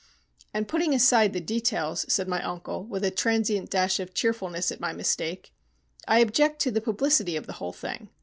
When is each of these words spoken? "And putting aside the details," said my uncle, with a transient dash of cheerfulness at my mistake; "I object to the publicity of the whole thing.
"And 0.51 0.67
putting 0.67 0.95
aside 0.95 1.31
the 1.31 1.39
details," 1.39 2.11
said 2.11 2.27
my 2.27 2.41
uncle, 2.41 2.83
with 2.83 3.03
a 3.03 3.11
transient 3.11 3.69
dash 3.69 3.99
of 3.99 4.15
cheerfulness 4.15 4.71
at 4.71 4.79
my 4.79 4.93
mistake; 4.93 5.53
"I 6.07 6.21
object 6.21 6.59
to 6.63 6.71
the 6.71 6.81
publicity 6.81 7.35
of 7.35 7.45
the 7.45 7.53
whole 7.61 7.71
thing. 7.73 8.09